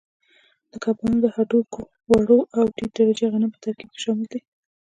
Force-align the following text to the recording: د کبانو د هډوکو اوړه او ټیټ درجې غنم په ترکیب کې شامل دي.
د 0.71 0.73
کبانو 0.83 1.17
د 1.23 1.25
هډوکو 1.35 1.81
اوړه 2.09 2.39
او 2.57 2.65
ټیټ 2.75 2.91
درجې 2.97 3.25
غنم 3.33 3.49
په 3.53 3.59
ترکیب 3.63 3.89
کې 3.93 3.99
شامل 4.03 4.25
دي. 4.31 4.39